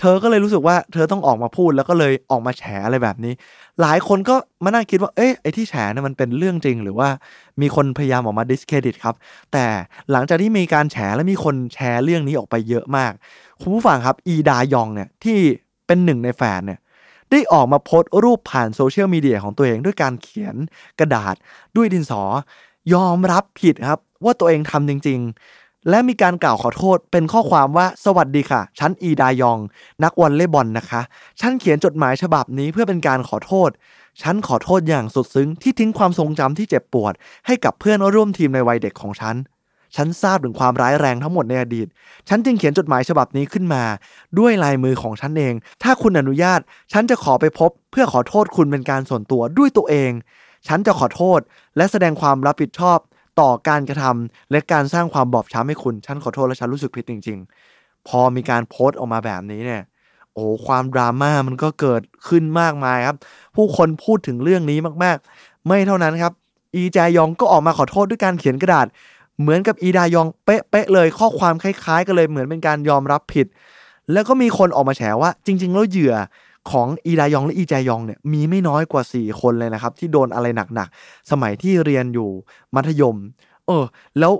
[0.00, 3.32] เธอก็เลยรู้สึกว่าเธอต้องออกมาพูดแล้วก็เลยออกมาแฉอะไรแบบนี้
[3.80, 7.08] หลายคนก็มานั่งคิดว่าเอ๊ะไอ้ที่แฉเนี่ยมันเป็นเรื่องจริง หรือว่า
[7.60, 9.14] มีคนพยายามออกมา discredit ครับ
[9.52, 9.66] แต่
[10.10, 13.12] หลังจากที่มีการแฉและมีคนแชร์เรื่องนี้ออกไปเยอะมาก
[13.60, 15.38] คุณผู้ฟังครับอีดายองเนี่ยที่
[15.86, 16.80] เป็นหนึ่งในแฟนเนี่ย
[17.30, 20.56] ได้ออกมาโพสต์รูปผ่านโซเชียลมีเดียของตัวเองด้วยการเขียน
[21.00, 21.34] กระดาษ
[21.76, 22.22] ด้วยดินสอ
[22.94, 25.20] ยอมรับผิดครับว่าตัวเองทำจริง
[25.90, 29.58] และมีการกล่าวขอโทษเป็นข้อความว่าสวัสดีค่ะ ฉันอีดายอง
[30.04, 31.00] นักวอลเลย์บอลนะคะ
[31.40, 33.70] ฉันเขียนจดหมายฉบับนี้เพื่อเป็นการขอโทษ
[34.22, 37.14] ฉันขอโทษอย่างสุดซึ้งที่ทิ้งความทรงจำที่เจ็บปวด
[37.46, 39.36] ให้กับเพื่อนร่วมทีมในวัยเด็กของฉัน
[39.96, 41.86] ฉันทราบถึงความร้ายแรงทั้งหมดในอดีต
[42.28, 43.82] ฉันจึงเขียนจดหมายฉบับนี้ขึ้นมา
[44.38, 46.60] ด้วยลายมือของฉันเอง ถ้าคุณอนุญาต
[46.92, 50.12] ฉันจะขอไปพบ เพื่อขอโทษคุณเป็นการส่วนตัวด้วยตัวเอง
[50.68, 51.40] ฉันจะขอโทษ
[51.76, 52.98] และแสดงความรับผิดชอบ
[53.40, 57.38] ต่อการกระทำและการสร้างความบอบช้ำให้คุณ ฉันขอโทษและฉันรู้สึกผิดจริง
[57.72, 59.82] ๆ พอมีการโพสต์ออกมาแบบนี้เนี่ย
[60.32, 63.16] โอ้ความดราม่ามันก็เกิดขึ้นมากมายครับ
[63.56, 66.32] ผู้คนพูดถึงเรื่องนี้มากๆ ไม่เท่านั้นครับ
[66.74, 68.86] อีแจยองก็ออกมาขอโทษด้วยการเขียนกระดาษ
[69.40, 73.46] เหมือนกับอีดายองเป๊ะๆเลย ข้อความคล้ายๆ กันเลยเหมือนเป็นการยอมรับผิด
[74.12, 76.14] แล้วก็มีคนออกมาแฉว่า จริง ๆ แล้วเหยื่อ
[76.72, 82.30] ของอีดายองและอีแจยองเนี่ยมีไม่น้อยกว่า 4 คนเลยนะครับ ที่โดนอะไรหนักๆ สมัยที่เรียนอยู่
[82.74, 83.16] มัธยม
[83.66, 83.84] เออ
[84.18, 84.32] แล้ว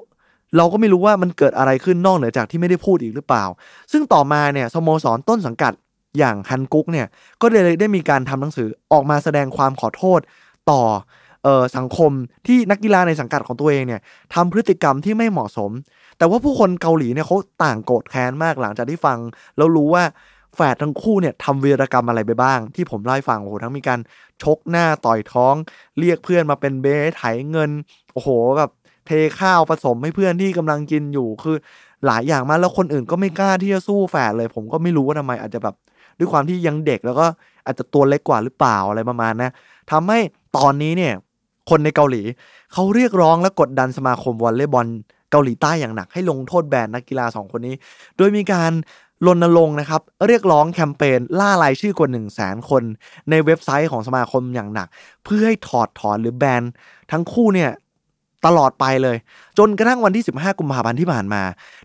[0.57, 3.45] เราก็ไม่รู้ว่ามันเกิดอะไรขึ้นนอกเหนือจากที่ไม่ได้พูดอีกหรือเปล่า
[3.93, 5.73] ซึ่งต่อมาเนี่ยสโมสรต้นสังกัด
[6.19, 7.07] อย่างฮันกุกเนี่ย
[7.43, 10.21] ก็เลยได้มีการทำหนังสือออกมาแสดงความขอโทษ
[10.71, 10.83] ต่อ
[11.47, 12.13] อสังคม
[12.47, 14.01] ที่นักกีฬาในสังกัดของตัวเองเนี่ย
[14.35, 15.71] ทำพฤติกรรมที่ไม่เหมาะสม
[16.19, 19.19] แต่ว่าผู้คนเกาหลีเนี่ยเขาต่างโกรธแค้นมากหลังจากที่ฟัง
[19.57, 20.05] แล้วรู้ว่า
[20.57, 24.01] แฝดทั้งคู่เนี่ยทำวีรกรรมอะไรไปบ้าง ที่ผมเล่าให้ฟังโอ้โหทั้งมีการ
[24.43, 25.55] ชกหน้าต่อยท้อง
[25.99, 27.71] เรียกเพื่อนมาเป็นเบสไถเงิน
[28.13, 28.71] โอ้โหแบบ
[29.07, 31.57] เทข้าวผสมให้เพื่อนที่กำลังกินอยู่คือ
[32.07, 35.75] หลายอย่างมากแล้วคนอื่นก็ไม่กล้าที่จะสู้แฝดเลย ผมก็ไม่รู้ว่าทำไมอาจจะแบบ
[36.19, 37.27] ด้วยความที่ยังเด็กแล้วก็
[37.67, 39.51] อาจจะตัวเล็กกว่าหรือเปล่าอะไรประมาณนะ
[39.91, 40.19] ทำให้
[40.57, 41.15] ตอนนี้เนี่ย
[41.71, 42.23] คนในเกาหลี
[42.73, 44.87] เขาเรียกร้องและกดดันสมาคมวอลเลย์บอล
[45.31, 47.75] เกาหลีใต้อย่างหนักให้ลงโทษแบนนักกีฬาสองคนนี้
[48.17, 48.73] โดยมีการ
[49.27, 52.83] รณรงค์นะครับเรียกร้องแคมเปญล่ารายชื่อกว่า 1 0 0 0 0แสนคน
[53.31, 54.89] ในเว็บไซต์ของสมาคมอย่างหนัก
[55.25, 56.63] เพื่อให้ถอดถอนหรือแบน
[57.11, 57.71] ทั้งคู่เนี่ย
[58.47, 59.17] ตลอดไปเลย
[59.59, 61.43] จนกระทั่งวันที่ 15 กุมภาพันธ์ที่ผ่านมา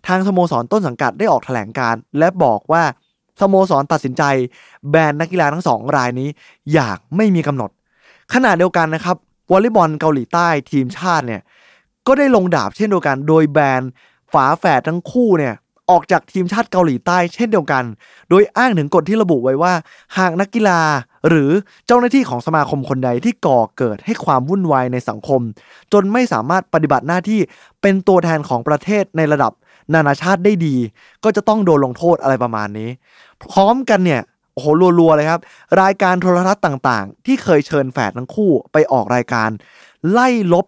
[0.08, 2.84] ทางสโมสรต้นสังกัดได้ออกแถลงการและบอกว่า
[3.42, 4.24] สโมสรตัดสินใจ
[4.90, 6.30] แบนนักกีฬาทั้งสองรายนี้
[6.74, 7.70] อย่างไม่มีกำหนด
[8.34, 9.18] ขณะเดียวกันนะครับ
[9.52, 11.42] วอลเลย์บอลเกาหลีใต้ทีมชาติเนี่ย
[12.08, 13.82] ก็ได้ลงดาบเช่นเดียวกัน โดยแบน
[14.34, 15.56] ฝาแฝดทั้งคู่เนี่ย
[15.94, 17.84] ออกจากทีมชาติเกาหลีใต้เช่นเดียวกัน
[18.30, 19.74] โดยอ้างถึงกฎที่ระบุไว้ว่า
[20.18, 20.82] หากนักกีฬา
[21.28, 21.50] หรือ
[21.88, 25.42] เจ้าหน้าที่ของสมาคมคนใดที่ก่อเกิดให้ความวุ่นวายในสังคม
[25.94, 27.40] จนไม่สามารถปฏิบัติหน้าที่
[27.82, 29.52] เป็นตัวแทนของประเทศในระดับ
[29.94, 30.76] นานาชาติได้ดี
[31.24, 32.90] ก็จะต้องโดนลงโทษอะไรประมาณนี้
[33.52, 34.22] พร้อมกันเนี่ย
[34.54, 34.66] โอ้โห
[35.00, 35.42] รัวๆเลยครับ
[35.82, 39.50] รายการโทรทัศน์ต่างๆ ที่เคยเชิญแฝดทั้งคู่ไปออกรายการ
[40.12, 40.66] ไล่ลบ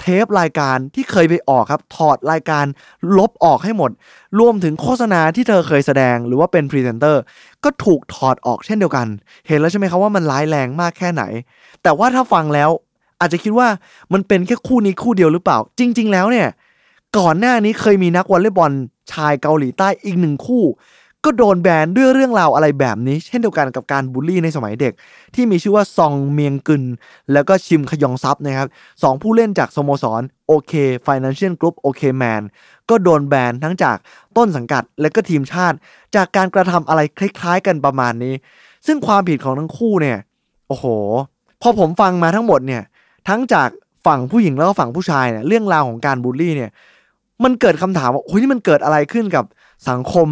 [0.00, 2.64] เทปรายการที่เคยไปออกครับ ถอดรายการ
[3.18, 3.90] ลบออกให้หมด
[4.40, 7.22] รวมถึงโฆษณาที่เธอเคยแสดงหรือว่าเป็นพรีเซนเตอร์
[7.64, 9.06] ก็ถูกถอดออกเช่นเดียวกัน
[9.46, 11.22] เห็นแล้วใช่ไหมครับว่ามันร้ายแรงมากแค่ไหน
[11.82, 12.70] แต่ว่าถ้าฟังแล้ว
[13.20, 13.68] อาจจะคิดว่า
[14.12, 16.48] มันเป็นแค่คู่นี้คู่เดียวหรือเปล่า จริง ๆ แล้วเนี่ย
[17.18, 18.72] ก่อนหน้านี้เคยมีนักวอลเลย์บอล
[19.12, 20.64] ชายเกาหลีใต้อีกหนึ่งคู่
[21.28, 24.92] ก็โดนแบนด้วยเรื่องราวอะไรแบบนี้ เช่นเดียวกันกับการบูลลี่ในสมัยเด็ก
[25.34, 26.82] ที่มีชื่อว่าซองเมียงกึน
[27.32, 28.68] แล้วก็ชิมขยองซับนะครับ
[29.02, 30.72] สองผู้เล่นจากสโมสรโอเค
[31.06, 32.42] Financial Group โอเคแมน
[32.88, 33.96] ก็โดนแบนทั้งจาก
[34.36, 35.76] ต้นสังกัดและก็ทีมชาติ
[36.14, 38.34] จากการกระทำอะไรคล้ายๆ กันประมาณนี้
[38.86, 40.18] ซึ่งความผิดของทั้งคู่เนี่ย
[40.68, 40.84] โอ้โห
[41.62, 42.82] พอผมฟังมาทั้งหมดเนี่ย
[43.28, 43.68] ทั้งจาก
[44.06, 46.70] ฝั่งผู้หญิงแล้วก็ฝั่งผู้ชายเนี่ยเรื่องราวของการบูลลี่เนี่ย
[47.44, 49.44] มันเกิดคำถามว่าโอ้ยนี่มันเกิดอะไรขึ้นกับ
[49.90, 50.28] สังคม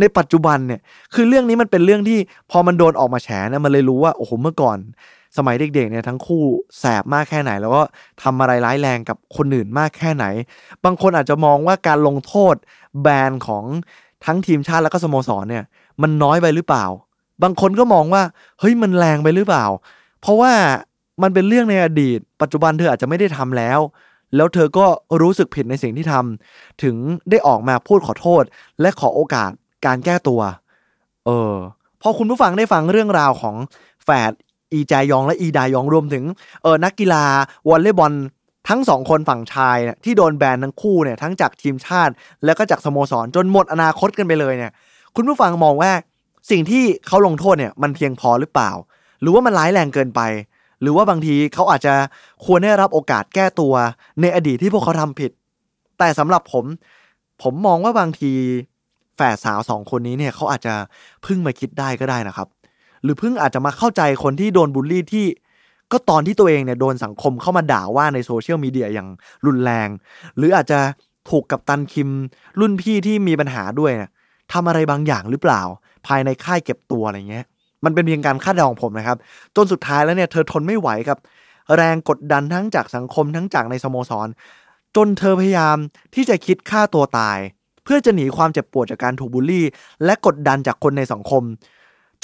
[0.00, 0.80] ในปัจจุบันเนี่ย
[1.14, 2.18] คือเรื่องนี้มันเป็นเรื่องที่
[2.50, 4.78] พอมันโดนออกมาแฉเนี่ยมันเลยรู้ว่าโอ้โหเมื่อก่อน
[5.36, 6.42] สมัยเด็กๆเนี่ยทั้งคู่
[6.78, 7.82] แสบมากแค่ไหน แล้วก็
[8.22, 10.24] ทำอะไรร้ายแรงกับคนอื่นมากแค่ไหน
[10.84, 12.54] บางคนอาจจะมองว่าการลงโทษ
[13.02, 13.64] แบนของ
[14.24, 15.64] ทั้งทีมชาติแล้วก็สโมสรเนี่ย
[16.02, 16.84] มันน้อยไปหรือเปล่า
[17.42, 18.22] บางคนก็มองว่า
[18.60, 19.64] เฮ้ยมันแรงไปหรือเปล่า
[20.20, 20.52] เพราะว่า
[21.22, 23.80] มันเป็นเรื่องในอดีต ปัจจุบันเธออาจจะไม่ได้ทำแล้ว
[24.36, 24.86] แล้วเธอก็
[25.22, 26.96] รู้สึกผิดในสิ่งที่ทำถึง
[27.30, 28.42] ได้ออกมาพูดขอโทษ
[28.80, 29.50] และขอโอกาส
[29.86, 30.40] การแก้ตัว
[31.26, 31.54] เออ
[32.02, 33.56] พอคุณผู้ฟังได้ฟังเรื่องราวของ
[34.04, 34.32] แฝด
[34.72, 36.24] อีจายองและอีดายองรวมถึง
[36.62, 37.24] เออนักกีฬา
[37.68, 38.12] วอลเลย์บอล
[38.68, 42.12] ทั้งสองคนฝั่งชายเนี่ยที่โดนแบนทั้งคู่เนี่ยทั้งจากทีมชาติ
[42.44, 44.72] แล้วก็จากสโมสรจนหมดอนาคตกันไปเลยเนี่ย
[45.16, 45.92] คุณผู้ฟังมองว่า
[46.50, 48.70] สิ่งที่เขาลงโทษเนี่ยมันเพียงพอหรือเปล่า
[49.20, 50.20] หรือว่ามันร้ายแรงเกินไป
[50.82, 51.94] หรือว่าบางทีเขาอาจจะ
[52.44, 53.74] ควรได้รับโอกาสแก้ตัว
[54.20, 55.30] ในอดีตที่พวกเขาทำผิด
[55.98, 56.64] แต่สำหรับผม
[57.42, 58.32] ผมมองว่าบางที
[59.16, 60.74] แฝดสาวสองคนนี้เนี่ยเขาอาจจะ
[61.22, 62.48] เพิ่งมาคิดได้ก็ได้นะครับ
[63.02, 65.26] หรือเพิ่งอาจจะมาเข้าใจคนที่โดนบูลลี่ที่
[65.92, 69.08] ก็ตอนที่ตัวเองเนี่ยโดนสังคมเข้ามาด่าว่าในโซเชียลมีเดียอย่าง
[69.46, 69.88] รุนแรง
[70.36, 70.80] หรืออาจจะ
[71.30, 72.10] ถูกกับตันคิม
[72.60, 74.10] รุ่นพี่ที่มีปัญหาด้วยนะ
[74.52, 75.62] ทำอะไรบางอย่างหรือเปล่า
[76.06, 77.44] ภายในค่ายเก็บตัวอะไรเงี้ย
[77.84, 79.18] มันเป็นเพียงการคาดเดาของผมนะครับ
[79.56, 81.18] จนสุดท้ายแล้วเนี่ยเธอทนไม่ไหวกับ
[81.76, 84.28] แรงกดดันทั้งจากสังคมทั้งจากในสโมสร
[84.96, 85.76] จนเธอพยายาม
[86.14, 87.38] ที่จะคิดฆ่าตัวตาย
[87.84, 89.66] เพื่อจะหนีความเจ็บปวดจากการถูกบูลลี่
[90.04, 91.42] และกดดันจากคนในสังคม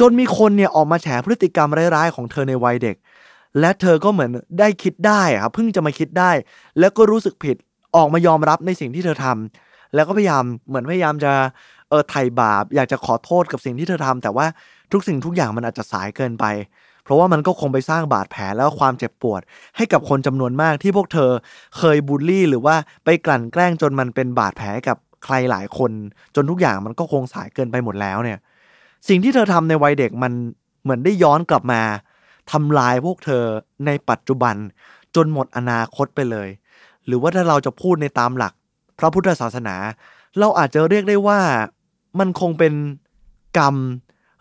[0.01, 2.96] จนมีคนเนี่ยออกมาแฉพฤติกรรมร้ายๆของเธอในวัยเด็ก
[3.61, 6.31] และเธอก็เหมือนได้คิดได้ครับเพิ่งจะมาคิดได้
[6.79, 7.57] แล้วก็รู้สึกผิด
[7.96, 11.33] ออกมายอมรับในสิ่งที่เธอทำแล้วก็พยายามเหมือนพยายามจะ
[11.88, 14.46] เออไถ่บาป อยากจะขอโทษกับสิ่งที่เธอทำแต่ว่า
[14.92, 16.44] ทุกสิ่งทุกอย่างมันอาจจะสายเกินไป
[17.05, 19.40] เพราะว่ามันก็คงไปสร้างบาดแผลแล้วความเจ็บปวด
[19.77, 21.31] ให้กับคนจำนวนมากที่พวกเธอ
[21.79, 25.90] เคยบูลลี่ หรือว่าไปกลั่นแกล้งจนมันเป็นบาดแผลกับ ใครหลายคน
[26.35, 28.38] จนทุกอย่างมันก็คงสายเกินไปหมดแล้วเนี่ย
[29.09, 30.33] สิ่งที่เธอทำในวัยเด็กมัน
[30.83, 31.83] เหมือนได้ย้อนกลับมา
[32.52, 33.44] ทำลายพวกเธอ
[33.87, 34.56] ในปัจจุบัน
[35.16, 36.48] จนหมดอนาคตไปเลย
[37.06, 38.52] หรือว่าถ้าเราจะพูดในตามหลัก
[38.98, 39.76] พระพุทธศาสนา
[40.38, 41.40] เราอาจจะเรียกได้ว่า
[42.18, 42.74] มันคงเป็น
[43.59, 43.76] กรรม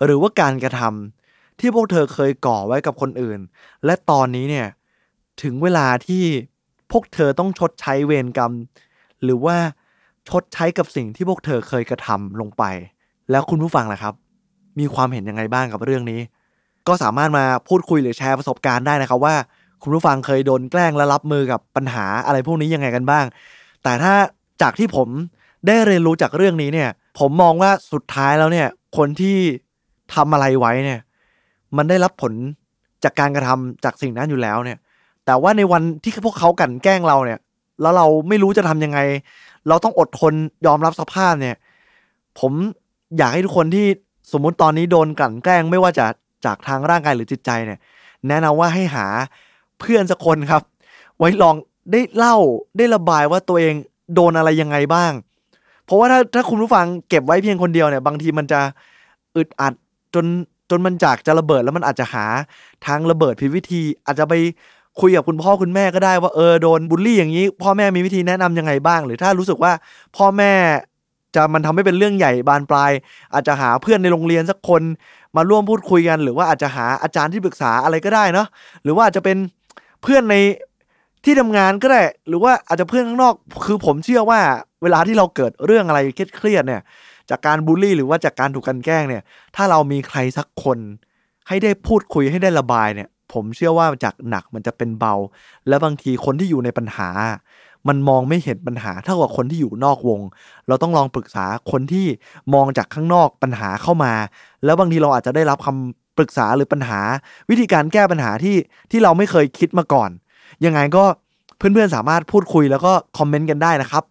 [0.05, 3.39] หรือว่าการกระทำที่พวกเธอเคยก่อไว้กับคนอื่น
[3.85, 4.67] และตอนนี้เนี่ย
[5.41, 6.23] ถึงเวลาที่
[6.91, 8.51] พวกเธอต้องชดใช้เวรกรรม
[9.23, 9.57] หรือว่า
[10.29, 12.63] ชดใช้กับสิ่งที่พวกเธอเคยกระทำลงไป
[13.31, 14.13] แล้วคุณผู้ฟังล่ะครับ
[14.79, 16.19] มีความเห็นยังไงบ้างกับเรื่องนี้
[16.87, 19.35] ก็สามารถมาพูดคุยหรือแชร์ประสบการณ์ได้นะครับว่า
[19.83, 23.25] คุณผู้ฟังเคยโดนแกล้งและรับมือกับปัญหาอะไรพวกนี้ยังไงกันบ้าง
[23.83, 24.13] แต่ถ้า
[24.61, 25.07] จากที่ผม
[25.67, 26.89] ได้เรียนรู้จากเรื่องนี้เนี่ย
[27.19, 29.37] ผมมองว่าสุดท้ายแล้วเนี่ย คนที่
[30.13, 30.99] ทำอะไรไว้เนี่ย
[31.77, 32.33] มันได้รับผล
[33.03, 34.77] จากการกระทำจากสิ่งนั้นอยู่แล้วเนี่ย
[35.25, 37.39] แต่ว่าในวันที่พวกเขากันแกล้งเราเนี่ย
[37.81, 38.99] แล้วเราไม่รู้จะทำยังไง
[39.67, 40.33] เราต้องอดทน
[40.65, 41.55] ยอมรับสภาพเนี่ย
[42.39, 42.53] ผม
[43.17, 43.85] อยากให้ทุกคนที่
[44.31, 46.05] สมมุติตอนนี้โดนกลั่นแกล้งไม่ว่าจะ
[46.45, 47.79] จากทางร่างกายหรือจิตใจเนี่ย
[48.27, 49.05] แนะนำว่าให้หา
[49.79, 50.61] เพื่อนสักคนครับ
[51.17, 51.55] ไว้ลอง
[51.91, 52.35] ได้เล่า
[52.77, 53.73] ได้ระบายว่าตัวเอง
[54.15, 55.11] โดนอะไรยังไงบ้าง
[55.85, 58.59] เพราะว่าถ้าถ้าคุณผู้ฟังเก็บไว้เพียงคนเดียวเนี่ย บางทีมันจะ
[59.35, 59.73] อึดอัด
[60.15, 60.25] จน
[60.69, 62.25] จนมันจากจะระเบิดแล้วมันอาจจะหา
[62.85, 64.33] ทางระเบิดผิดวิธีอาจจะไป
[64.99, 69.71] คุยกับคุณพ่อคุณแม่ก็ได้ว่าเออโดนบูลลี่อย่างนี้ พ่อแม่มีวิธีแนะนำยังไงบ้าง หรือถ้ารู้สึกว่า
[70.17, 70.53] พ่อแม่
[71.35, 72.91] จะมันทำให้เป็นเรื่องใหญ่บานปลาย
[73.33, 74.81] อาจจะหาเพื่อนในโรงเรียนสักคน
[75.35, 78.47] มาร่วมพูดคุยกัน หรือว่าอาจจะหาอาจารย์ที่ปรึกษาอะไรก็ได้เนาะ
[78.83, 79.37] หรือว่าอาจจะเป็น
[80.03, 80.35] เพื่อนใน
[81.25, 83.33] ที่ทำงานก็ได้ หรือว่าอาจจะเพื่อนข้างนอก
[83.65, 84.39] คือผมเชื่อว่า
[84.83, 85.99] เวลาที่เราเกิดเรื่องอะไร
[86.37, 86.81] เครียดเนี่ย
[87.29, 89.23] จากการบูลลี่หรือว่าจากการถูกกันแกล้งเนี่ย
[89.55, 90.77] ถ้าเรามีใครสักคน
[91.47, 95.13] ให้ได้พูดคุยให้ได้ระบายเนี่ย ผมเชื่อว่าจากหนักมันจะเป็นเบา
[95.67, 97.09] และบางทีคนที่อยู่ในปัญหา
[97.87, 100.21] มันมองไม่เห็นปัญหาเท่ากับคนที่อยู่นอกวง
[100.67, 102.05] เราต้องลองปรึกษาคนที่
[102.53, 104.13] มองจากข้างนอกปัญหาเข้ามา
[104.65, 106.99] แล้วบางทีเราอาจจะได้รับคำปรึกษาหรือปัญหา
[107.49, 108.55] วิธีการแก้ปัญหาที่
[108.91, 110.09] ที่เราไม่เคยคิดมาก่อน
[110.65, 111.03] ยังไงก็
[111.57, 114.03] เพื่อนๆสามารถพูดคุยแล้วก็คอมเมนต์กันได้นะครับ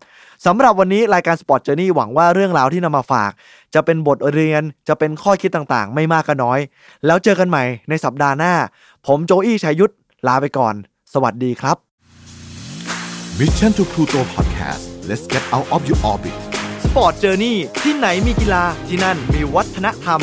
[0.47, 3.31] สำหรับวันนี้รายการ Sport Journey หวังว่าเรื่องราวที่นำมาฝาก
[3.75, 6.59] จะเป็นบทเรียนจะเป็นข้อคิดต่างๆ ไม่มากก็น้อย
[7.07, 8.55] แล้วเจอกันใหม่ในสัปดาห์หน้า
[9.13, 9.95] ผมโจอี้ชัยยุทธ
[10.27, 10.75] ลาไปก่อน
[11.13, 11.77] สวัสดีครับ
[13.39, 16.37] Mission to Pluto Podcast let's get out of your orbit
[16.85, 20.21] Sport Journey ที่ไหนมีกีฬาที่นั่นมีวัฒนธรรม